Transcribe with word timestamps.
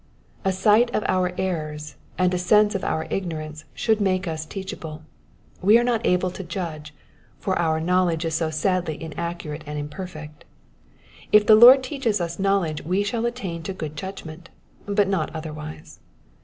A 0.43 0.51
sight 0.51 0.89
of 0.95 1.03
our 1.05 1.31
errors 1.37 1.95
and 2.17 2.33
a 2.33 2.39
sense 2.39 2.73
of 2.73 2.83
our 2.83 3.05
ignorance 3.11 3.65
should 3.75 4.01
make 4.01 4.23
tis 4.23 4.47
teachable. 4.47 5.03
We 5.61 5.77
are 5.77 5.83
not 5.83 6.03
able 6.07 6.31
to 6.31 6.43
judge, 6.43 6.95
for 7.37 7.55
our 7.59 7.79
knowledge 7.79 8.25
is 8.25 8.33
so 8.33 8.49
sadly 8.49 8.95
in 8.95 9.13
accurate 9.13 9.63
and 9.67 9.77
imperfect; 9.77 10.43
if 11.31 11.45
the 11.45 11.53
Lord 11.53 11.83
teaches 11.83 12.19
us 12.19 12.39
knowledge 12.39 12.83
we 12.83 13.03
shall 13.03 13.27
attain 13.27 13.61
to 13.61 13.73
good 13.73 13.95
judgment, 13.95 14.49
but 14.87 15.07
not 15.07 15.29
otherwise. 15.35 15.99